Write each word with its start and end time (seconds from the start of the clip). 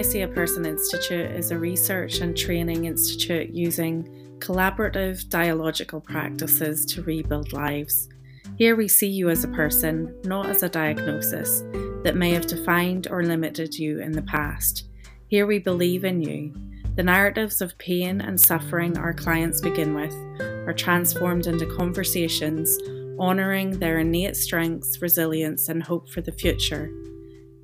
I 0.00 0.02
See 0.02 0.22
a 0.22 0.28
Person 0.28 0.64
Institute 0.64 1.30
is 1.30 1.50
a 1.50 1.58
research 1.58 2.20
and 2.20 2.34
training 2.34 2.86
institute 2.86 3.50
using 3.50 4.08
collaborative 4.38 5.28
dialogical 5.28 6.00
practices 6.00 6.86
to 6.86 7.02
rebuild 7.02 7.52
lives. 7.52 8.08
Here 8.56 8.76
we 8.76 8.88
see 8.88 9.08
you 9.08 9.28
as 9.28 9.44
a 9.44 9.48
person, 9.48 10.18
not 10.24 10.46
as 10.46 10.62
a 10.62 10.70
diagnosis 10.70 11.60
that 12.02 12.16
may 12.16 12.30
have 12.30 12.46
defined 12.46 13.08
or 13.10 13.22
limited 13.22 13.74
you 13.74 14.00
in 14.00 14.12
the 14.12 14.22
past. 14.22 14.84
Here 15.26 15.44
we 15.44 15.58
believe 15.58 16.06
in 16.06 16.22
you. 16.22 16.54
The 16.96 17.02
narratives 17.02 17.60
of 17.60 17.76
pain 17.76 18.22
and 18.22 18.40
suffering 18.40 18.96
our 18.96 19.12
clients 19.12 19.60
begin 19.60 19.92
with 19.92 20.14
are 20.66 20.72
transformed 20.72 21.46
into 21.46 21.76
conversations 21.76 22.74
honouring 23.18 23.78
their 23.78 23.98
innate 23.98 24.38
strengths, 24.38 25.02
resilience, 25.02 25.68
and 25.68 25.82
hope 25.82 26.08
for 26.08 26.22
the 26.22 26.32
future. 26.32 26.90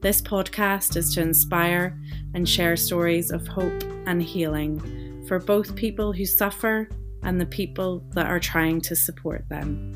This 0.03 0.21
podcast 0.21 0.95
is 0.97 1.15
to 1.15 1.23
inspire 1.23 1.99
and 2.35 2.47
share 2.47 2.77
stories 2.77 3.31
of 3.31 3.49
hope 3.49 3.83
and 4.07 4.23
healing 4.23 5.25
for 5.27 5.39
both 5.39 5.75
people 5.75 6.13
who 6.13 6.27
suffer 6.27 6.91
and 7.23 7.41
the 7.41 7.47
people 7.47 8.01
that 8.11 8.27
are 8.27 8.39
trying 8.39 8.83
to 8.83 8.95
support 8.95 9.49
them. 9.49 9.93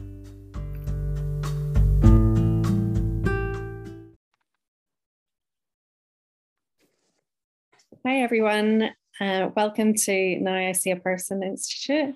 Hi, 8.07 8.23
everyone. 8.23 8.91
Uh, 9.21 9.51
welcome 9.55 9.93
to 9.95 10.41
Now 10.41 10.55
I 10.55 10.73
See 10.73 10.93
a 10.93 10.97
Person 10.97 11.43
Institute. 11.43 12.15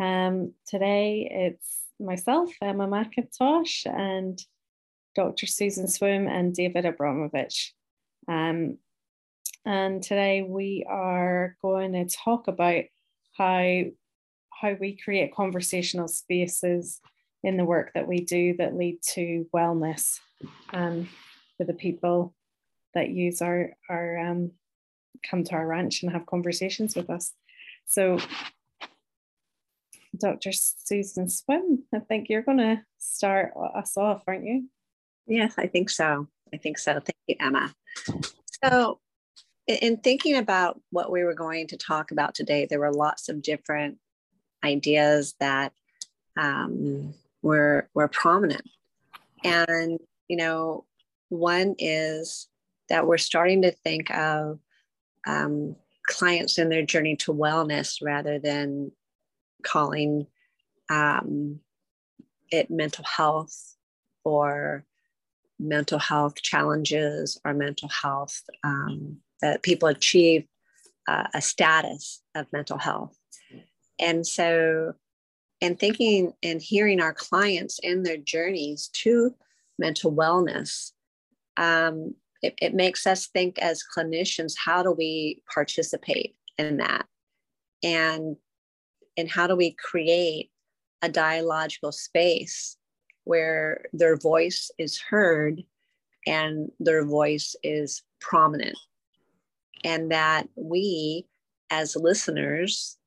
Um, 0.00 0.54
today 0.66 1.28
it's 1.30 1.82
myself, 2.00 2.50
Emma 2.62 2.88
McIntosh, 2.88 3.84
and 3.84 4.40
Dr. 5.14 5.46
Susan 5.46 5.88
Swim 5.88 6.26
and 6.28 6.54
David 6.54 6.84
Abramovich. 6.84 7.74
Um, 8.28 8.78
and 9.64 10.02
today 10.02 10.42
we 10.42 10.86
are 10.88 11.56
going 11.62 11.92
to 11.92 12.16
talk 12.16 12.48
about 12.48 12.84
how, 13.36 13.82
how 14.50 14.76
we 14.78 14.96
create 14.96 15.34
conversational 15.34 16.08
spaces 16.08 17.00
in 17.42 17.56
the 17.56 17.64
work 17.64 17.92
that 17.94 18.06
we 18.06 18.20
do 18.20 18.56
that 18.58 18.76
lead 18.76 19.00
to 19.14 19.46
wellness 19.54 20.18
um, 20.72 21.08
for 21.56 21.64
the 21.64 21.74
people 21.74 22.34
that 22.94 23.10
use 23.10 23.40
our, 23.42 23.72
our 23.88 24.18
um, 24.18 24.52
come 25.28 25.44
to 25.44 25.54
our 25.54 25.66
ranch 25.66 26.02
and 26.02 26.12
have 26.12 26.26
conversations 26.26 26.94
with 26.94 27.10
us. 27.10 27.32
So 27.86 28.18
Dr. 30.18 30.52
Susan 30.52 31.28
Swim, 31.28 31.84
I 31.94 32.00
think 32.00 32.28
you're 32.28 32.42
going 32.42 32.58
to 32.58 32.82
start 32.98 33.52
us 33.74 33.96
off, 33.96 34.22
aren't 34.26 34.44
you? 34.44 34.68
Yes, 35.30 35.54
I 35.56 35.68
think 35.68 35.90
so. 35.90 36.26
I 36.52 36.56
think 36.56 36.76
so. 36.76 36.94
Thank 36.94 37.16
you, 37.28 37.36
Emma. 37.38 37.72
So, 38.64 38.98
in 39.68 39.98
thinking 39.98 40.36
about 40.36 40.80
what 40.90 41.12
we 41.12 41.22
were 41.22 41.34
going 41.34 41.68
to 41.68 41.76
talk 41.76 42.10
about 42.10 42.34
today, 42.34 42.66
there 42.68 42.80
were 42.80 42.92
lots 42.92 43.28
of 43.28 43.40
different 43.40 43.98
ideas 44.64 45.36
that 45.38 45.72
um, 46.36 47.14
were 47.42 47.88
were 47.94 48.08
prominent, 48.08 48.68
and 49.44 50.00
you 50.26 50.36
know, 50.36 50.84
one 51.28 51.76
is 51.78 52.48
that 52.88 53.06
we're 53.06 53.16
starting 53.16 53.62
to 53.62 53.70
think 53.70 54.10
of 54.10 54.58
um, 55.28 55.76
clients 56.08 56.58
in 56.58 56.70
their 56.70 56.84
journey 56.84 57.14
to 57.14 57.32
wellness 57.32 58.02
rather 58.02 58.40
than 58.40 58.90
calling 59.62 60.26
um, 60.90 61.60
it 62.50 62.68
mental 62.68 63.04
health 63.04 63.76
or 64.24 64.84
mental 65.60 65.98
health 65.98 66.36
challenges 66.36 67.40
or 67.44 67.54
mental 67.54 67.88
health 67.88 68.40
um, 68.64 69.18
that 69.42 69.62
people 69.62 69.88
achieve 69.88 70.44
uh, 71.08 71.26
a 71.34 71.40
status 71.40 72.22
of 72.34 72.46
mental 72.52 72.78
health. 72.78 73.16
And 73.98 74.26
so 74.26 74.94
and 75.62 75.78
thinking 75.78 76.32
and 76.42 76.62
hearing 76.62 77.00
our 77.00 77.12
clients 77.12 77.78
in 77.82 78.02
their 78.02 78.16
journeys 78.16 78.88
to 78.94 79.34
mental 79.78 80.12
wellness 80.12 80.92
um, 81.56 82.14
it, 82.42 82.54
it 82.60 82.74
makes 82.74 83.06
us 83.06 83.26
think 83.28 83.58
as 83.58 83.84
clinicians 83.96 84.54
how 84.64 84.82
do 84.82 84.92
we 84.92 85.42
participate 85.52 86.34
in 86.58 86.78
that? 86.78 87.06
And 87.82 88.36
and 89.16 89.28
how 89.28 89.46
do 89.46 89.56
we 89.56 89.72
create 89.72 90.50
a 91.02 91.08
dialogical 91.08 91.92
space 91.92 92.76
where 93.24 93.84
their 93.92 94.16
voice 94.16 94.70
is 94.78 94.98
heard 94.98 95.62
and 96.26 96.70
their 96.80 97.04
voice 97.04 97.54
is 97.62 98.02
prominent. 98.20 98.76
And 99.84 100.10
that 100.10 100.48
we 100.56 101.26
as 101.70 101.96
listeners 101.96 102.98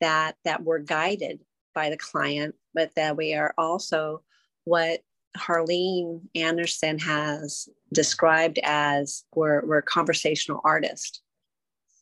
that 0.00 0.36
that 0.44 0.62
we're 0.62 0.78
guided 0.78 1.40
by 1.74 1.90
the 1.90 1.96
client 1.96 2.54
but 2.72 2.94
that 2.94 3.16
we 3.16 3.34
are 3.34 3.52
also 3.58 4.22
what 4.64 5.00
harlene 5.36 6.20
anderson 6.34 6.98
has 6.98 7.68
described 7.92 8.58
as 8.62 9.24
we're, 9.34 9.64
we're 9.66 9.82
conversational 9.82 10.60
artists. 10.64 11.22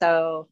So 0.01 0.49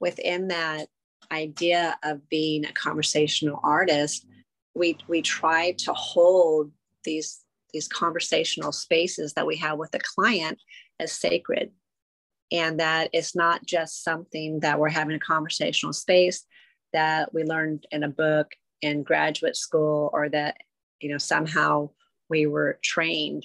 within 0.00 0.48
that 0.48 0.88
idea 1.30 1.98
of 2.02 2.28
being 2.28 2.64
a 2.64 2.72
conversational 2.72 3.60
artist, 3.62 4.26
we 4.74 4.98
we 5.08 5.22
try 5.22 5.72
to 5.78 5.92
hold 5.92 6.70
these 7.04 7.40
these 7.72 7.88
conversational 7.88 8.72
spaces 8.72 9.34
that 9.34 9.46
we 9.46 9.56
have 9.56 9.78
with 9.78 9.90
the 9.90 10.00
client 10.00 10.58
as 10.98 11.12
sacred. 11.12 11.70
And 12.50 12.80
that 12.80 13.10
it's 13.12 13.36
not 13.36 13.66
just 13.66 14.02
something 14.02 14.60
that 14.60 14.78
we're 14.78 14.88
having 14.88 15.14
a 15.14 15.20
conversational 15.20 15.92
space 15.92 16.44
that 16.94 17.34
we 17.34 17.44
learned 17.44 17.86
in 17.90 18.04
a 18.04 18.08
book 18.08 18.52
in 18.80 19.02
graduate 19.02 19.56
school 19.56 20.08
or 20.12 20.28
that 20.30 20.56
you 21.00 21.10
know 21.10 21.18
somehow 21.18 21.90
we 22.30 22.46
were 22.46 22.78
trained 22.82 23.44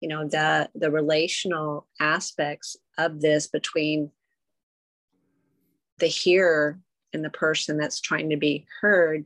you 0.00 0.08
know 0.08 0.28
the 0.28 0.68
the 0.74 0.90
relational 0.90 1.88
aspects 2.00 2.76
of 2.98 3.20
this 3.20 3.48
between 3.48 4.10
the 5.98 6.06
hearer 6.06 6.78
and 7.12 7.24
the 7.24 7.30
person 7.30 7.76
that's 7.76 8.00
trying 8.00 8.30
to 8.30 8.36
be 8.36 8.66
heard 8.80 9.24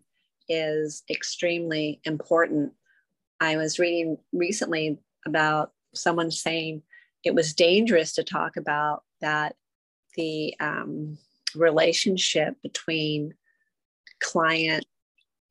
is 0.48 1.02
extremely 1.10 2.00
important. 2.04 2.72
I 3.40 3.56
was 3.56 3.78
reading 3.78 4.18
recently 4.32 4.98
about 5.26 5.72
someone 5.94 6.30
saying 6.30 6.82
it 7.24 7.34
was 7.34 7.54
dangerous 7.54 8.14
to 8.14 8.24
talk 8.24 8.56
about 8.56 9.02
that 9.20 9.56
the 10.16 10.54
um, 10.60 11.18
relationship 11.54 12.54
between 12.62 13.34
client 14.20 14.84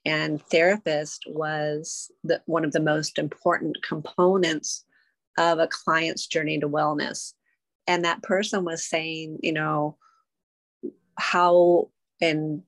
and 0.05 0.41
therapist 0.41 1.23
was 1.27 2.11
the, 2.23 2.41
one 2.45 2.63
of 2.63 2.71
the 2.71 2.79
most 2.79 3.17
important 3.19 3.77
components 3.87 4.85
of 5.37 5.59
a 5.59 5.67
client's 5.67 6.27
journey 6.27 6.59
to 6.59 6.69
wellness. 6.69 7.33
And 7.87 8.03
that 8.05 8.23
person 8.23 8.65
was 8.65 8.83
saying, 8.83 9.39
you 9.43 9.53
know, 9.53 9.97
how 11.17 11.89
and 12.21 12.63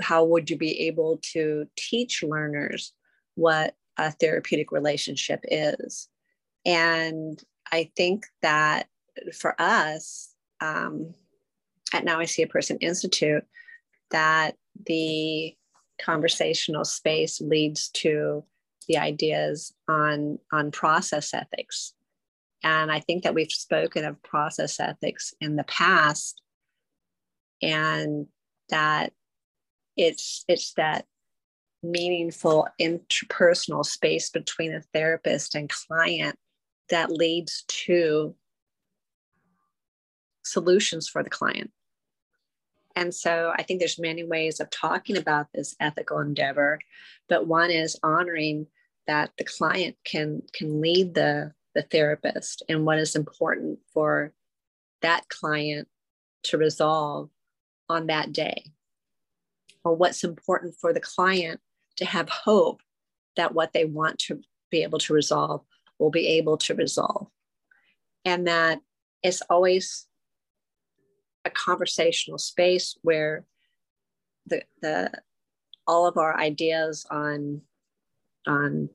how 0.00 0.24
would 0.24 0.50
you 0.50 0.56
be 0.56 0.80
able 0.82 1.18
to 1.32 1.66
teach 1.76 2.22
learners 2.22 2.92
what 3.34 3.74
a 3.96 4.12
therapeutic 4.12 4.72
relationship 4.72 5.40
is? 5.44 6.08
And 6.64 7.42
i 7.72 7.90
think 7.96 8.26
that 8.42 8.86
for 9.34 9.60
us 9.60 10.34
um, 10.60 11.14
at 11.92 12.04
now 12.04 12.20
i 12.20 12.24
see 12.24 12.42
a 12.42 12.48
person 12.48 12.76
institute 12.78 13.44
that 14.10 14.56
the 14.86 15.54
conversational 16.00 16.84
space 16.84 17.40
leads 17.40 17.88
to 17.90 18.44
the 18.86 18.96
ideas 18.96 19.74
on 19.88 20.38
on 20.52 20.70
process 20.70 21.34
ethics. 21.34 21.94
And 22.62 22.90
i 22.90 23.00
think 23.00 23.24
that 23.24 23.34
we've 23.34 23.52
spoken 23.52 24.04
of 24.04 24.22
process 24.22 24.80
ethics 24.80 25.34
in 25.40 25.56
the 25.56 25.64
past 25.64 26.40
and 27.60 28.26
that 28.70 29.12
it's 29.98 30.44
it's 30.48 30.72
that 30.74 31.04
meaningful 31.82 32.68
interpersonal 32.80 33.84
space 33.84 34.30
between 34.30 34.74
a 34.74 34.82
therapist 34.94 35.54
and 35.54 35.68
client 35.68 36.36
that 36.88 37.10
leads 37.10 37.64
to 37.68 38.34
solutions 40.44 41.08
for 41.08 41.22
the 41.22 41.30
client. 41.30 41.70
And 42.96 43.14
so 43.14 43.52
i 43.56 43.62
think 43.62 43.78
there's 43.78 43.98
many 43.98 44.24
ways 44.24 44.58
of 44.58 44.70
talking 44.70 45.16
about 45.16 45.46
this 45.54 45.76
ethical 45.78 46.18
endeavor 46.18 46.80
but 47.28 47.46
one 47.46 47.70
is 47.70 47.96
honoring 48.02 48.66
that 49.06 49.30
the 49.38 49.44
client 49.44 49.96
can 50.04 50.42
can 50.52 50.80
lead 50.80 51.14
the 51.14 51.52
the 51.76 51.82
therapist 51.82 52.64
and 52.68 52.84
what 52.84 52.98
is 52.98 53.14
important 53.14 53.78
for 53.94 54.32
that 55.00 55.28
client 55.28 55.86
to 56.42 56.58
resolve 56.58 57.30
on 57.88 58.08
that 58.08 58.32
day 58.32 58.64
or 59.88 59.94
what's 59.94 60.22
important 60.22 60.74
for 60.78 60.92
the 60.92 61.00
client 61.00 61.60
to 61.96 62.04
have 62.04 62.28
hope 62.28 62.82
that 63.36 63.54
what 63.54 63.72
they 63.72 63.86
want 63.86 64.18
to 64.18 64.40
be 64.70 64.82
able 64.82 64.98
to 64.98 65.14
resolve 65.14 65.62
will 65.98 66.10
be 66.10 66.26
able 66.26 66.58
to 66.58 66.74
resolve. 66.74 67.28
And 68.24 68.46
that 68.46 68.80
it's 69.22 69.40
always 69.48 70.06
a 71.44 71.50
conversational 71.50 72.38
space 72.38 72.98
where 73.02 73.46
the 74.46 74.62
the 74.82 75.10
all 75.86 76.06
of 76.06 76.18
our 76.18 76.38
ideas 76.38 77.06
on 77.10 77.62
on 78.46 78.90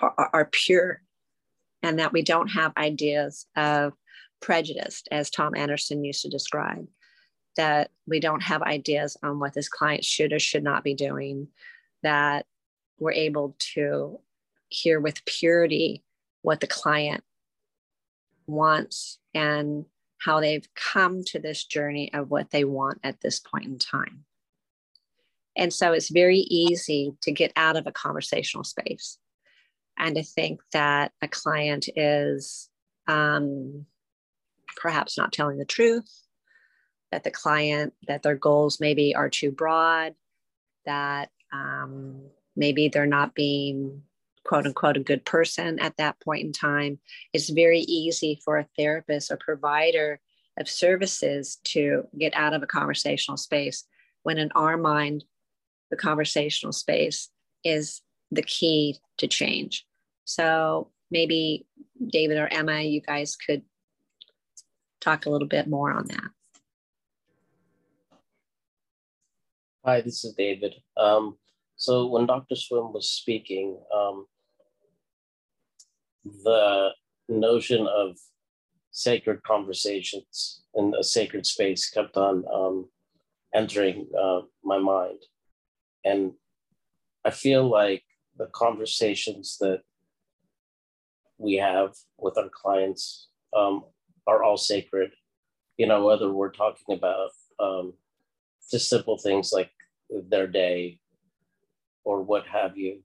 are, 0.00 0.30
are 0.32 0.48
pure 0.50 1.02
and 1.84 2.00
that 2.00 2.12
we 2.12 2.22
don't 2.22 2.48
have 2.48 2.72
ideas 2.76 3.46
of 3.56 3.92
prejudice 4.40 5.04
as 5.12 5.30
Tom 5.30 5.54
Andersen 5.54 6.04
used 6.04 6.22
to 6.22 6.28
describe 6.28 6.86
that 7.56 7.90
we 8.06 8.20
don't 8.20 8.42
have 8.42 8.62
ideas 8.62 9.16
on 9.22 9.38
what 9.38 9.54
this 9.54 9.68
client 9.68 10.04
should 10.04 10.32
or 10.32 10.38
should 10.38 10.64
not 10.64 10.84
be 10.84 10.94
doing 10.94 11.48
that 12.02 12.46
we're 12.98 13.12
able 13.12 13.54
to 13.58 14.18
hear 14.68 15.00
with 15.00 15.24
purity 15.24 16.02
what 16.42 16.60
the 16.60 16.66
client 16.66 17.22
wants 18.46 19.18
and 19.34 19.84
how 20.18 20.40
they've 20.40 20.68
come 20.74 21.24
to 21.24 21.38
this 21.38 21.64
journey 21.64 22.12
of 22.14 22.30
what 22.30 22.50
they 22.50 22.64
want 22.64 23.00
at 23.02 23.20
this 23.20 23.40
point 23.40 23.64
in 23.66 23.78
time. 23.78 24.24
And 25.56 25.72
so 25.72 25.92
it's 25.92 26.10
very 26.10 26.38
easy 26.38 27.14
to 27.22 27.32
get 27.32 27.52
out 27.56 27.76
of 27.76 27.86
a 27.86 27.92
conversational 27.92 28.64
space 28.64 29.18
and 29.98 30.16
to 30.16 30.22
think 30.22 30.60
that 30.72 31.12
a 31.20 31.28
client 31.28 31.88
is 31.94 32.70
um, 33.06 33.84
perhaps 34.76 35.18
not 35.18 35.32
telling 35.32 35.58
the 35.58 35.64
truth, 35.64 36.10
that 37.12 37.24
the 37.24 37.30
client, 37.30 37.92
that 38.08 38.22
their 38.22 38.34
goals 38.34 38.80
maybe 38.80 39.14
are 39.14 39.28
too 39.28 39.52
broad, 39.52 40.14
that 40.86 41.30
um, 41.52 42.22
maybe 42.56 42.88
they're 42.88 43.06
not 43.06 43.34
being 43.34 44.02
quote 44.44 44.66
unquote 44.66 44.96
a 44.96 45.00
good 45.00 45.24
person 45.24 45.78
at 45.78 45.96
that 45.96 46.18
point 46.20 46.44
in 46.44 46.52
time, 46.52 46.98
it's 47.32 47.50
very 47.50 47.80
easy 47.80 48.40
for 48.44 48.58
a 48.58 48.66
therapist 48.76 49.30
or 49.30 49.36
provider 49.36 50.20
of 50.58 50.68
services 50.68 51.58
to 51.64 52.04
get 52.18 52.34
out 52.34 52.52
of 52.52 52.62
a 52.62 52.66
conversational 52.66 53.36
space 53.36 53.84
when 54.22 54.38
in 54.38 54.50
our 54.54 54.76
mind, 54.76 55.24
the 55.90 55.96
conversational 55.96 56.72
space 56.72 57.28
is 57.64 58.02
the 58.30 58.42
key 58.42 58.96
to 59.18 59.26
change. 59.26 59.86
So 60.24 60.90
maybe 61.10 61.66
David 62.04 62.38
or 62.38 62.48
Emma, 62.48 62.80
you 62.80 63.00
guys 63.00 63.36
could 63.36 63.62
talk 65.00 65.26
a 65.26 65.30
little 65.30 65.48
bit 65.48 65.68
more 65.68 65.92
on 65.92 66.06
that. 66.06 66.30
Hi, 69.84 70.00
this 70.00 70.24
is 70.24 70.34
David. 70.34 70.76
Um, 70.96 71.38
so 71.74 72.06
when 72.06 72.24
Dr. 72.24 72.54
Swim 72.54 72.92
was 72.92 73.10
speaking, 73.10 73.80
um, 73.92 74.26
the 76.44 76.90
notion 77.28 77.88
of 77.88 78.16
sacred 78.92 79.42
conversations 79.42 80.62
in 80.76 80.94
a 80.96 81.02
sacred 81.02 81.46
space 81.46 81.90
kept 81.90 82.16
on 82.16 82.44
um, 82.54 82.90
entering 83.56 84.06
uh, 84.16 84.42
my 84.62 84.78
mind. 84.78 85.18
And 86.04 86.34
I 87.24 87.30
feel 87.30 87.68
like 87.68 88.04
the 88.38 88.46
conversations 88.52 89.56
that 89.58 89.80
we 91.38 91.54
have 91.54 91.94
with 92.18 92.38
our 92.38 92.50
clients 92.50 93.30
um, 93.52 93.82
are 94.28 94.44
all 94.44 94.58
sacred. 94.58 95.10
You 95.76 95.88
know, 95.88 96.04
whether 96.04 96.32
we're 96.32 96.52
talking 96.52 96.94
about 96.96 97.30
um, 97.58 97.91
just 98.72 98.88
simple 98.88 99.18
things 99.18 99.52
like 99.52 99.70
their 100.28 100.46
day 100.46 100.98
or 102.04 102.22
what 102.22 102.46
have 102.46 102.76
you, 102.76 103.02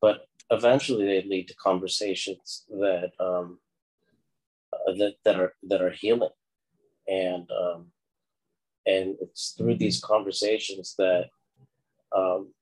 but 0.00 0.26
eventually 0.50 1.06
they 1.06 1.22
lead 1.22 1.46
to 1.48 1.54
conversations 1.54 2.64
that 2.70 3.12
um, 3.20 3.58
uh, 4.72 4.92
that 4.94 5.14
that 5.24 5.38
are 5.38 5.54
that 5.68 5.82
are 5.82 5.90
healing, 5.90 6.30
and 7.06 7.48
um, 7.50 7.86
and 8.86 9.16
it's 9.20 9.54
through 9.56 9.76
these 9.76 10.00
conversations 10.00 10.94
that 10.98 11.26
um, 12.16 12.52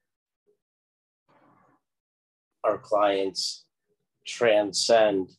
our 2.65 2.79
clients 2.79 3.65
transcend 4.27 5.31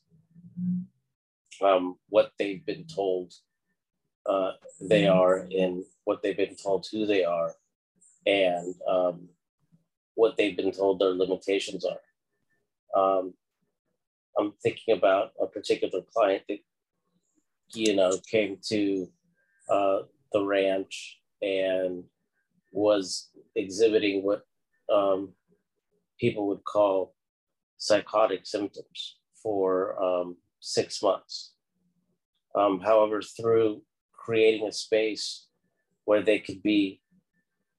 um, 1.61 1.95
what 2.09 2.31
they've 2.39 2.65
been 2.65 2.85
told 2.85 3.33
uh, 4.25 4.51
they 4.81 5.07
are 5.07 5.47
and 5.57 5.83
what 6.05 6.21
they've 6.21 6.37
been 6.37 6.55
told 6.55 6.87
who 6.91 7.05
they 7.05 7.23
are 7.23 7.53
and 8.25 8.75
um, 8.87 9.29
what 10.15 10.37
they've 10.37 10.57
been 10.57 10.71
told 10.71 10.99
their 10.99 11.09
limitations 11.09 11.85
are. 11.85 11.99
Um, 12.99 13.33
I'm 14.37 14.53
thinking 14.63 14.95
about 14.95 15.31
a 15.41 15.47
particular 15.47 16.01
client 16.13 16.43
that, 16.49 16.59
you 17.73 17.95
know, 17.95 18.17
came 18.29 18.57
to 18.69 19.07
uh, 19.69 19.99
the 20.31 20.43
ranch 20.43 21.19
and 21.41 22.03
was 22.71 23.29
exhibiting 23.55 24.23
what 24.23 24.43
um, 24.91 25.33
people 26.19 26.47
would 26.47 26.63
call 26.63 27.15
psychotic 27.77 28.45
symptoms 28.45 29.17
for 29.41 30.01
um, 30.01 30.37
six 30.59 31.01
months. 31.01 31.53
Um, 32.55 32.79
however, 32.79 33.21
through 33.21 33.81
creating 34.13 34.67
a 34.67 34.71
space 34.71 35.47
where 36.05 36.21
they 36.21 36.39
could 36.39 36.61
be 36.63 37.01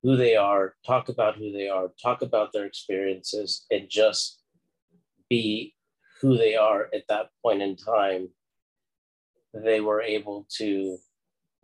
who 0.02 0.16
they 0.16 0.36
are, 0.36 0.74
talk 0.86 1.08
about 1.08 1.36
who 1.36 1.50
they 1.50 1.68
are, 1.68 1.88
talk 2.02 2.22
about 2.22 2.52
their 2.52 2.66
experiences, 2.66 3.64
and 3.70 3.88
just 3.88 4.42
be 5.30 5.74
who 6.20 6.36
they 6.36 6.56
are 6.56 6.88
at 6.94 7.04
that 7.08 7.28
point 7.42 7.62
in 7.62 7.76
time, 7.76 8.28
they 9.54 9.80
were 9.80 10.02
able 10.02 10.46
to 10.58 10.98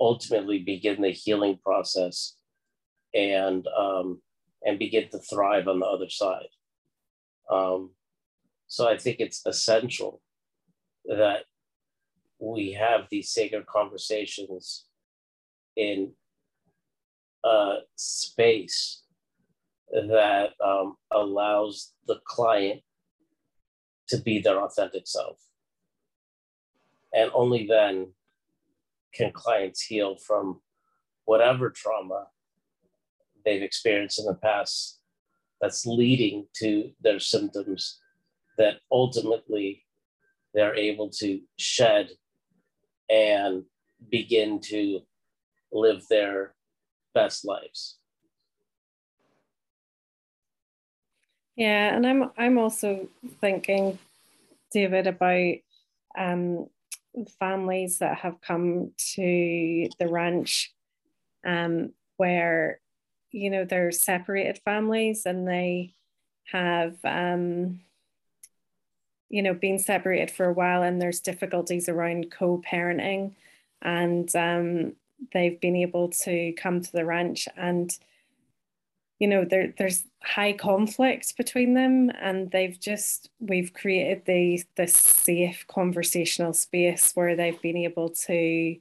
ultimately 0.00 0.58
begin 0.58 1.02
the 1.02 1.10
healing 1.10 1.58
process 1.62 2.36
and 3.14 3.66
um, 3.76 4.22
and 4.64 4.78
begin 4.78 5.08
to 5.08 5.18
thrive 5.18 5.68
on 5.68 5.80
the 5.80 5.86
other 5.86 6.08
side. 6.08 6.48
Um, 7.50 7.90
so 8.68 8.88
I 8.88 8.96
think 8.96 9.16
it's 9.18 9.44
essential 9.46 10.22
that 11.06 11.44
we 12.38 12.72
have 12.72 13.06
these 13.10 13.30
sacred 13.30 13.66
conversations 13.66 14.86
in 15.76 16.12
a 17.44 17.78
space 17.96 19.02
that 19.92 20.50
um, 20.64 20.96
allows 21.10 21.92
the 22.06 22.20
client 22.26 22.80
to 24.08 24.18
be 24.18 24.40
their 24.40 24.60
authentic 24.60 25.06
self. 25.06 25.38
And 27.12 27.30
only 27.34 27.66
then 27.66 28.12
can 29.14 29.32
clients 29.32 29.82
heal 29.82 30.16
from 30.16 30.60
whatever 31.24 31.70
trauma 31.70 32.26
they've 33.44 33.62
experienced 33.62 34.18
in 34.18 34.26
the 34.26 34.34
past 34.34 35.00
that's 35.60 35.86
leading 35.86 36.46
to 36.56 36.90
their 37.00 37.20
symptoms 37.20 38.00
that 38.58 38.76
ultimately 38.90 39.84
they're 40.54 40.74
able 40.74 41.08
to 41.08 41.40
shed 41.56 42.10
and 43.08 43.64
begin 44.10 44.60
to 44.60 45.00
live 45.72 46.02
their 46.08 46.54
best 47.14 47.44
lives. 47.44 47.96
Yeah, 51.56 51.94
and 51.94 52.06
I'm 52.06 52.30
I'm 52.38 52.58
also 52.58 53.08
thinking, 53.40 53.98
David, 54.72 55.06
about 55.06 55.56
um, 56.16 56.68
families 57.38 57.98
that 57.98 58.18
have 58.18 58.40
come 58.40 58.92
to 59.14 59.88
the 59.98 60.08
ranch, 60.08 60.72
um, 61.44 61.92
where 62.16 62.80
you 63.30 63.50
know 63.50 63.64
they're 63.64 63.92
separated 63.92 64.60
families 64.64 65.26
and 65.26 65.46
they 65.46 65.92
have 66.50 66.96
um, 67.04 67.80
you 69.28 69.42
know 69.42 69.54
been 69.54 69.78
separated 69.78 70.30
for 70.30 70.46
a 70.46 70.52
while 70.52 70.82
and 70.82 71.00
there's 71.00 71.20
difficulties 71.20 71.88
around 71.88 72.30
co-parenting 72.30 73.32
and 73.82 74.34
um, 74.36 74.92
they've 75.32 75.60
been 75.60 75.76
able 75.76 76.08
to 76.08 76.52
come 76.52 76.80
to 76.80 76.92
the 76.92 77.04
ranch 77.04 77.48
and 77.56 77.98
you 79.18 79.28
know 79.28 79.44
there 79.44 79.72
there's 79.78 80.04
high 80.22 80.52
conflict 80.52 81.36
between 81.36 81.74
them 81.74 82.10
and 82.20 82.50
they've 82.50 82.80
just 82.80 83.30
we've 83.38 83.72
created 83.72 84.24
the 84.24 84.62
this 84.76 84.94
safe 84.94 85.64
conversational 85.68 86.52
space 86.52 87.12
where 87.14 87.36
they've 87.36 87.60
been 87.60 87.76
able 87.76 88.08
to 88.08 88.76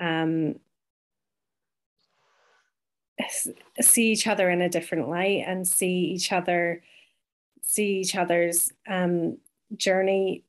um, 0.00 0.56
see 3.80 4.10
each 4.10 4.26
other 4.26 4.50
in 4.50 4.60
a 4.60 4.68
different 4.68 5.08
light 5.08 5.44
and 5.46 5.66
see 5.66 6.10
each 6.14 6.32
other 6.32 6.82
see 7.62 8.00
each 8.00 8.16
other's 8.16 8.72
um, 8.88 9.38
journey. 9.76 10.44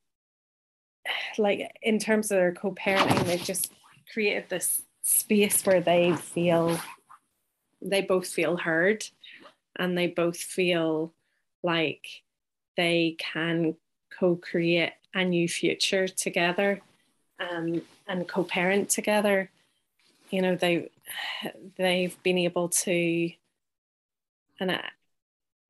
Like 1.37 1.71
in 1.81 1.99
terms 1.99 2.31
of 2.31 2.37
their 2.37 2.53
co-parenting 2.53 3.25
they've 3.25 3.43
just 3.43 3.71
created 4.13 4.49
this 4.49 4.83
space 5.03 5.65
where 5.65 5.81
they 5.81 6.15
feel 6.15 6.79
they 7.81 8.01
both 8.01 8.27
feel 8.27 8.58
heard 8.58 9.03
and 9.77 9.98
they 9.98 10.08
both 10.08 10.38
feel 10.38 11.13
like 11.63 12.05
they 12.77 13.15
can 13.17 13.75
co-create 14.17 14.93
a 15.13 15.25
new 15.25 15.48
future 15.48 16.08
together 16.08 16.81
um, 17.39 17.81
and 18.08 18.27
co-parent 18.27 18.89
together 18.89 19.50
you 20.29 20.41
know 20.41 20.55
they 20.55 20.89
they've 21.77 22.22
been 22.24 22.38
able 22.38 22.70
to 22.70 23.31
and 24.60 24.79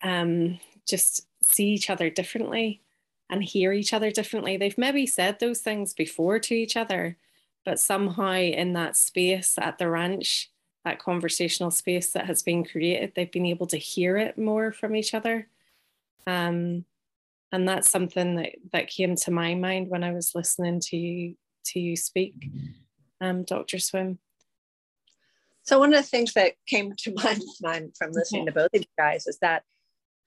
um, 0.03 0.59
just 0.87 1.27
see 1.43 1.69
each 1.69 1.89
other 1.89 2.09
differently 2.09 2.81
and 3.29 3.43
hear 3.43 3.71
each 3.71 3.93
other 3.93 4.11
differently. 4.11 4.57
They've 4.57 4.77
maybe 4.77 5.07
said 5.07 5.39
those 5.39 5.61
things 5.61 5.93
before 5.93 6.39
to 6.39 6.53
each 6.53 6.75
other, 6.75 7.17
but 7.65 7.79
somehow 7.79 8.33
in 8.33 8.73
that 8.73 8.95
space 8.95 9.55
at 9.59 9.77
the 9.77 9.89
ranch, 9.89 10.49
that 10.83 10.99
conversational 10.99 11.71
space 11.71 12.11
that 12.13 12.25
has 12.25 12.41
been 12.41 12.63
created, 12.63 13.13
they've 13.15 13.31
been 13.31 13.45
able 13.45 13.67
to 13.67 13.77
hear 13.77 14.17
it 14.17 14.37
more 14.37 14.71
from 14.71 14.95
each 14.95 15.13
other. 15.13 15.47
Um, 16.25 16.85
and 17.51 17.67
that's 17.67 17.89
something 17.89 18.35
that, 18.35 18.55
that 18.71 18.87
came 18.87 19.15
to 19.17 19.31
my 19.31 19.53
mind 19.55 19.89
when 19.89 20.03
I 20.03 20.11
was 20.11 20.33
listening 20.33 20.79
to 20.81 20.97
you 20.97 21.35
to 21.63 21.79
you 21.79 21.95
speak, 21.95 22.49
um, 23.19 23.43
Dr. 23.43 23.77
Swim. 23.77 24.17
So 25.63 25.77
one 25.77 25.93
of 25.93 26.01
the 26.01 26.09
things 26.09 26.33
that 26.33 26.53
came 26.65 26.93
to 26.97 27.13
my 27.23 27.37
mind 27.61 27.95
from 27.97 28.11
listening 28.13 28.47
to 28.47 28.51
both 28.51 28.73
of 28.73 28.81
you 28.81 28.87
guys 28.97 29.27
is 29.27 29.37
that 29.41 29.63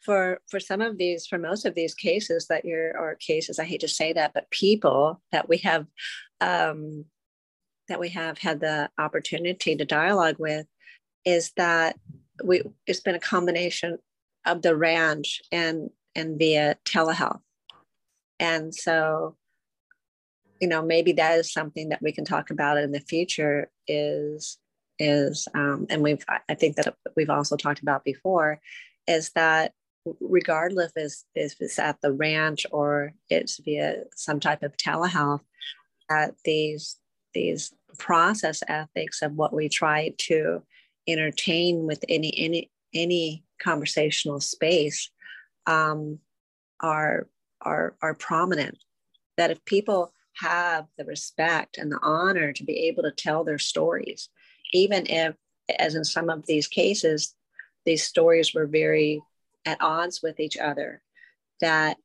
for 0.01 0.39
for 0.49 0.61
some 0.61 0.83
of 0.83 0.99
these, 0.99 1.27
for 1.27 1.39
most 1.39 1.65
of 1.65 1.75
these 1.75 1.95
cases 1.95 2.47
that 2.49 2.65
you're 2.65 2.97
or 2.97 3.17
cases, 3.17 3.59
I 3.59 3.65
hate 3.65 3.81
to 3.81 3.89
say 3.89 4.13
that, 4.13 4.33
but 4.35 4.51
people 4.51 5.23
that 5.33 5.49
we 5.49 5.59
have 5.59 5.87
um, 6.41 7.07
that 7.89 8.01
we 8.01 8.11
have 8.11 8.39
had 8.39 8.61
the 8.61 8.91
opportunity 8.99 9.77
to 9.77 9.85
dialogue 9.85 10.37
with, 10.39 10.67
is 11.25 11.53
that 11.57 11.97
we 12.43 12.63
it's 12.87 13.01
been 13.01 13.15
a 13.15 13.21
combination 13.21 13.99
of 14.45 14.63
the 14.63 14.77
ranch 14.77 15.41
and 15.53 15.91
and 16.15 16.39
via 16.39 16.77
telehealth, 16.85 17.41
and 18.39 18.75
so 18.75 19.37
you 20.61 20.69
know 20.69 20.83
maybe 20.83 21.13
that 21.13 21.39
is 21.39 21.53
something 21.53 21.91
that 21.91 22.03
we 22.03 22.13
can 22.13 22.25
talk 22.25 22.51
about 22.51 22.79
in 22.79 22.93
the 22.93 23.01
future 23.01 23.71
is 23.87 24.59
is, 24.99 25.49
um, 25.55 25.87
and 25.91 26.03
we've, 26.03 26.25
I 26.49 26.55
think 26.55 26.77
that 26.77 26.95
we've 27.17 27.31
also 27.31 27.57
talked 27.57 27.81
about 27.81 28.05
before, 28.05 28.61
is 29.07 29.31
that 29.31 29.73
regardless 30.21 30.93
if, 31.35 31.55
it's 31.61 31.79
at 31.79 32.01
the 32.01 32.13
ranch 32.13 32.67
or 32.71 33.13
it's 33.31 33.59
via 33.59 34.05
some 34.15 34.41
type 34.41 34.63
of 34.63 34.77
telehealth, 34.77 35.41
that 36.09 36.35
these 36.45 36.97
these 37.35 37.73
process 37.99 38.63
ethics 38.69 39.23
of 39.23 39.33
what 39.33 39.53
we 39.53 39.69
try 39.69 40.13
to 40.19 40.63
entertain 41.07 41.87
with 41.87 42.05
any 42.09 42.33
any 42.39 42.71
any 42.95 43.45
conversational 43.63 44.41
space 44.41 45.11
um, 45.67 46.19
are 46.81 47.29
are 47.61 47.97
are 48.01 48.15
prominent. 48.15 48.79
That 49.37 49.51
if 49.51 49.65
people 49.65 50.13
have 50.37 50.87
the 50.99 51.05
respect 51.05 51.79
and 51.79 51.91
the 51.91 52.01
honor 52.03 52.53
to 52.53 52.65
be 52.65 52.89
able 52.89 53.03
to 53.05 53.11
tell 53.11 53.45
their 53.45 53.59
stories, 53.59 54.29
even 54.73 55.07
if, 55.07 55.35
as 55.79 55.95
in 55.95 56.05
some 56.05 56.29
of 56.29 56.47
these 56.47 56.67
cases, 56.69 57.35
these 57.85 58.03
stories 58.03 58.55
were 58.55 58.67
very 58.67 59.23
at 59.65 59.81
odds 59.81 60.23
with 60.23 60.41
each 60.41 60.57
other, 60.57 61.03
that 61.61 61.97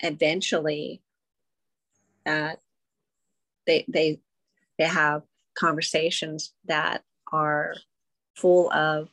eventually 0.00 1.02
uh, 2.26 2.54
they, 3.66 3.84
they, 3.88 4.20
they 4.78 4.84
have 4.84 5.22
conversations 5.56 6.52
that 6.66 7.02
are 7.32 7.74
full 8.36 8.70
of 8.72 9.08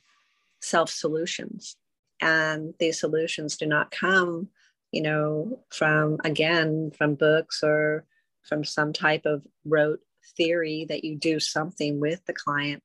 self 0.62 0.90
solutions. 0.90 1.76
And 2.22 2.74
these 2.80 3.00
solutions 3.00 3.58
do 3.58 3.66
not 3.66 3.92
come, 3.92 4.50
you 4.92 5.02
know, 5.02 5.60
from, 5.72 6.18
again, 6.24 6.92
from 6.98 7.16
books 7.16 7.64
or 7.64 8.06
from 8.44 8.64
some 8.64 8.94
type 8.94 9.26
of 9.26 9.44
rote 9.66 10.00
theory 10.38 10.86
that 10.88 11.04
you 11.04 11.18
do 11.18 11.40
something 11.40 12.00
with 12.00 12.24
the 12.26 12.34
client, 12.34 12.84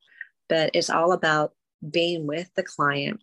but 0.49 0.71
it's 0.75 0.91
all 0.91 1.13
about 1.13 1.53
being 1.89 2.27
with 2.27 2.53
the 2.55 2.63
client 2.63 3.23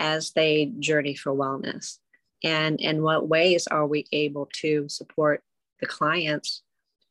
as 0.00 0.32
they 0.32 0.72
journey 0.80 1.14
for 1.14 1.32
wellness 1.32 1.98
and 2.42 2.80
in 2.80 3.02
what 3.02 3.28
ways 3.28 3.66
are 3.66 3.86
we 3.86 4.06
able 4.12 4.48
to 4.52 4.88
support 4.88 5.42
the 5.80 5.86
clients 5.86 6.62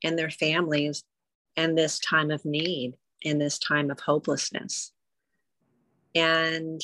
and 0.04 0.18
their 0.18 0.30
families 0.30 1.04
in 1.56 1.76
this 1.76 2.00
time 2.00 2.32
of 2.32 2.46
need 2.46 2.96
in 3.22 3.38
this 3.38 3.60
time 3.60 3.92
of 3.92 4.00
hopelessness. 4.00 4.92
And 6.16 6.82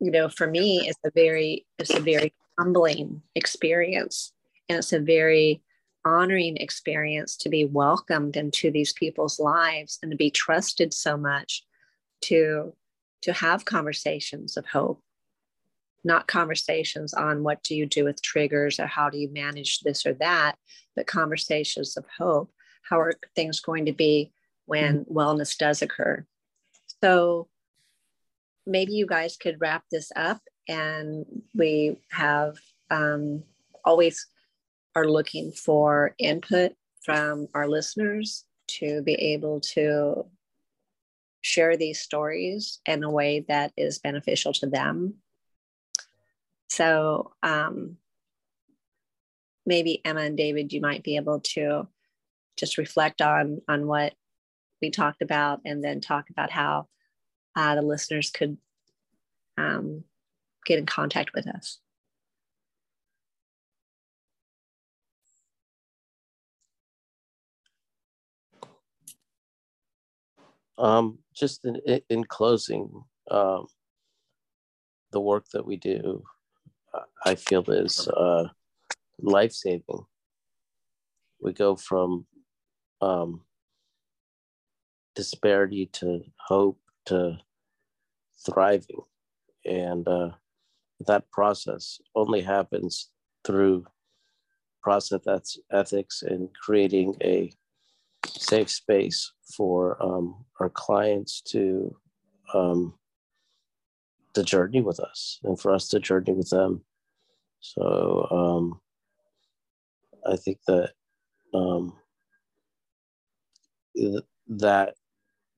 you 0.00 0.10
know 0.10 0.28
for 0.28 0.46
me 0.46 0.88
it's 0.88 0.98
a 1.04 1.10
very 1.14 1.66
it's 1.78 1.94
a 1.94 2.00
very 2.00 2.32
humbling 2.58 3.22
experience 3.34 4.32
and 4.68 4.78
it's 4.78 4.92
a 4.92 4.98
very 4.98 5.62
honoring 6.04 6.56
experience 6.56 7.36
to 7.36 7.50
be 7.50 7.66
welcomed 7.66 8.36
into 8.36 8.70
these 8.70 8.94
people's 8.94 9.38
lives 9.38 9.98
and 10.02 10.10
to 10.10 10.16
be 10.16 10.30
trusted 10.30 10.92
so 10.94 11.16
much 11.16 11.64
to 12.22 12.74
to 13.22 13.32
have 13.32 13.66
conversations 13.66 14.56
of 14.56 14.66
hope 14.66 15.02
not 16.02 16.26
conversations 16.26 17.12
on 17.12 17.42
what 17.42 17.62
do 17.62 17.74
you 17.74 17.84
do 17.84 18.04
with 18.04 18.22
triggers 18.22 18.80
or 18.80 18.86
how 18.86 19.10
do 19.10 19.18
you 19.18 19.30
manage 19.30 19.80
this 19.80 20.06
or 20.06 20.14
that 20.14 20.56
but 20.96 21.06
conversations 21.06 21.98
of 21.98 22.06
hope 22.18 22.50
how 22.90 23.00
are 23.00 23.14
things 23.34 23.60
going 23.60 23.86
to 23.86 23.92
be 23.92 24.32
when 24.66 25.04
mm-hmm. 25.04 25.16
wellness 25.16 25.56
does 25.56 25.80
occur 25.80 26.24
so 27.02 27.48
maybe 28.66 28.92
you 28.92 29.06
guys 29.06 29.36
could 29.36 29.60
wrap 29.60 29.84
this 29.90 30.12
up 30.16 30.40
and 30.68 31.24
we 31.54 31.96
have 32.10 32.56
um, 32.90 33.42
always 33.84 34.26
are 34.94 35.08
looking 35.08 35.52
for 35.52 36.14
input 36.18 36.72
from 37.02 37.48
our 37.54 37.68
listeners 37.68 38.44
to 38.66 39.02
be 39.02 39.14
able 39.14 39.60
to 39.60 40.24
share 41.42 41.76
these 41.76 42.00
stories 42.00 42.80
in 42.86 43.02
a 43.02 43.10
way 43.10 43.44
that 43.48 43.72
is 43.76 43.98
beneficial 43.98 44.52
to 44.52 44.66
them. 44.66 45.14
So 46.68 47.32
um, 47.42 47.96
maybe 49.64 50.00
Emma 50.04 50.20
and 50.20 50.36
David, 50.36 50.72
you 50.72 50.80
might 50.80 51.02
be 51.02 51.16
able 51.16 51.40
to 51.40 51.88
just 52.56 52.78
reflect 52.78 53.20
on 53.22 53.60
on 53.68 53.86
what 53.86 54.14
we 54.82 54.90
talked 54.90 55.22
about, 55.22 55.60
and 55.64 55.82
then 55.82 56.00
talk 56.00 56.30
about 56.30 56.50
how 56.50 56.88
uh, 57.56 57.74
the 57.74 57.82
listeners 57.82 58.30
could 58.30 58.56
um, 59.58 60.04
get 60.64 60.78
in 60.78 60.86
contact 60.86 61.32
with 61.34 61.46
us. 61.46 61.78
Um, 70.78 71.18
just 71.34 71.64
in, 71.64 72.00
in 72.08 72.24
closing, 72.24 73.04
um, 73.30 73.66
the 75.12 75.20
work 75.20 75.44
that 75.52 75.66
we 75.66 75.76
do, 75.76 76.22
I 77.24 77.34
feel 77.34 77.62
is 77.70 78.08
uh, 78.08 78.48
life 79.20 79.52
saving. 79.52 80.06
We 81.42 81.52
go 81.52 81.76
from 81.76 82.26
um, 83.00 83.42
disparity 85.14 85.86
to 85.92 86.22
hope 86.48 86.78
to 87.06 87.38
thriving. 88.46 89.00
And 89.64 90.06
uh, 90.06 90.30
that 91.06 91.30
process 91.30 92.00
only 92.14 92.40
happens 92.40 93.10
through 93.44 93.86
process 94.82 95.20
that's 95.24 95.58
ethics 95.70 96.22
and 96.22 96.48
creating 96.54 97.14
a 97.22 97.52
safe 98.26 98.70
space 98.70 99.32
for 99.56 100.02
um, 100.02 100.44
our 100.58 100.70
clients 100.70 101.42
to 101.42 101.94
um, 102.54 102.94
to 104.34 104.42
journey 104.42 104.80
with 104.80 105.00
us 105.00 105.40
and 105.44 105.58
for 105.58 105.72
us 105.72 105.88
to 105.88 106.00
journey 106.00 106.32
with 106.32 106.50
them. 106.50 106.84
So 107.60 108.26
um, 108.30 108.80
I 110.26 110.36
think 110.36 110.58
that 110.66 110.92
um, 111.52 111.94
that 114.48 114.94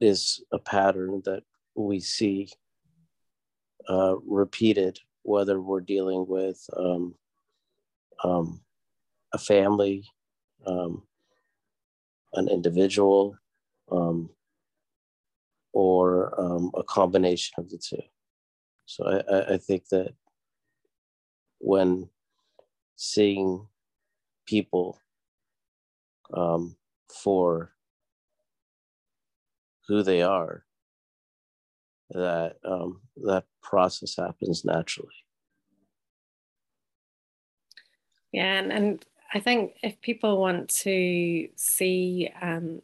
is 0.00 0.42
a 0.52 0.58
pattern 0.58 1.22
that 1.24 1.42
we 1.74 2.00
see 2.00 2.48
uh, 3.88 4.16
repeated, 4.26 4.98
whether 5.22 5.60
we're 5.60 5.80
dealing 5.80 6.26
with 6.28 6.60
um, 6.76 7.14
um, 8.24 8.60
a 9.32 9.38
family, 9.38 10.04
um, 10.66 11.02
an 12.34 12.48
individual, 12.48 13.36
um, 13.90 14.30
or 15.72 16.38
um, 16.38 16.70
a 16.76 16.82
combination 16.82 17.54
of 17.58 17.70
the 17.70 17.78
two. 17.78 18.02
So 18.86 19.06
I, 19.06 19.54
I 19.54 19.56
think 19.56 19.88
that 19.88 20.12
when 21.58 22.08
seeing 22.96 23.66
people 24.46 24.98
um, 26.34 26.76
for 27.08 27.72
who 29.88 30.02
they 30.02 30.22
are, 30.22 30.64
that 32.10 32.56
um, 32.64 33.00
that 33.24 33.44
process 33.62 34.16
happens 34.16 34.64
naturally. 34.64 35.14
Yeah, 38.32 38.58
and, 38.58 38.72
and 38.72 39.04
I 39.34 39.40
think 39.40 39.72
if 39.82 40.00
people 40.00 40.40
want 40.40 40.70
to 40.80 41.48
see 41.56 42.30
um, 42.40 42.80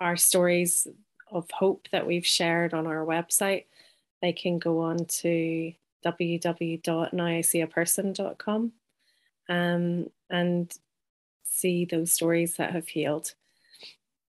our 0.00 0.16
stories 0.16 0.86
of 1.30 1.50
hope 1.50 1.88
that 1.92 2.06
we've 2.06 2.26
shared 2.26 2.72
on 2.74 2.86
our 2.86 3.04
website, 3.04 3.64
they 4.22 4.32
can 4.32 4.58
go 4.58 4.80
on 4.80 5.04
to 5.06 5.72
www.nowiseeaperson.com 6.04 8.72
um, 9.48 10.10
and 10.30 10.78
see 11.44 11.84
those 11.84 12.12
stories 12.12 12.56
that 12.56 12.72
have 12.72 12.88
healed. 12.88 13.34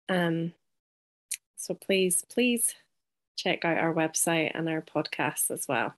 Um, 0.08 0.52
so 1.62 1.74
please, 1.74 2.24
please 2.28 2.74
check 3.36 3.64
out 3.64 3.78
our 3.78 3.94
website 3.94 4.50
and 4.52 4.68
our 4.68 4.82
podcast 4.82 5.52
as 5.52 5.66
well. 5.68 5.94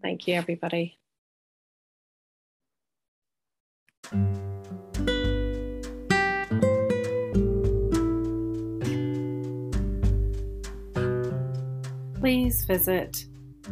Thank 0.00 0.26
you, 0.26 0.32
everybody. 0.34 0.96
Please 12.18 12.64
visit 12.64 13.26